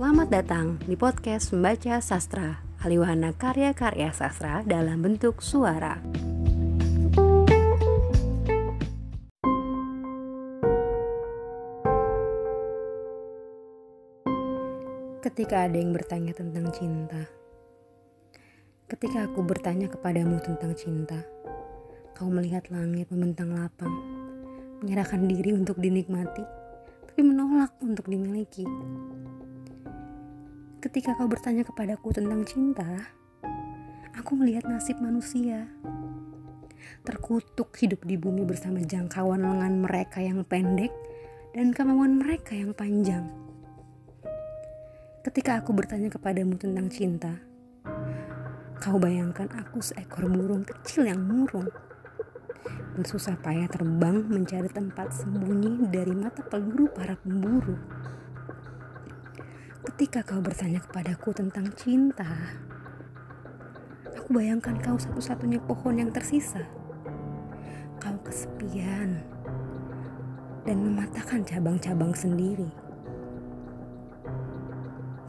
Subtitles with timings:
[0.00, 6.00] Selamat datang di podcast Membaca Sastra, Aliwana karya-karya sastra dalam bentuk suara.
[15.20, 17.20] Ketika ada yang bertanya tentang cinta,
[18.88, 21.20] ketika aku bertanya kepadamu tentang cinta,
[22.16, 23.92] kau melihat langit membentang lapang,
[24.80, 26.40] menyerahkan diri untuk dinikmati,
[27.04, 28.64] tapi menolak untuk dimiliki.
[30.90, 33.14] Ketika kau bertanya kepadaku tentang cinta,
[34.10, 35.70] aku melihat nasib manusia.
[37.06, 40.90] Terkutuk hidup di bumi bersama jangkauan lengan mereka yang pendek
[41.54, 43.22] dan kemauan mereka yang panjang.
[45.22, 47.38] Ketika aku bertanya kepadamu tentang cinta,
[48.82, 51.70] kau bayangkan aku seekor burung kecil yang murung.
[52.98, 57.78] Bersusah payah terbang mencari tempat sembunyi dari mata peluru para pemburu.
[59.80, 62.28] Ketika kau bertanya kepadaku tentang cinta,
[64.12, 66.68] aku bayangkan kau satu-satunya pohon yang tersisa.
[67.96, 69.24] Kau kesepian
[70.68, 72.68] dan mematahkan cabang-cabang sendiri.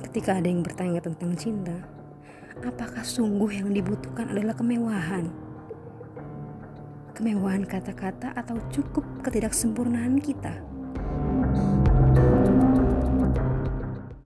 [0.03, 1.87] Ketika ada yang bertanya tentang cinta,
[2.59, 5.31] apakah sungguh yang dibutuhkan adalah kemewahan?
[7.15, 10.59] Kemewahan kata-kata atau cukup ketidaksempurnaan kita?